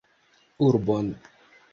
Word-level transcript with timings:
Urbon. 0.67 1.13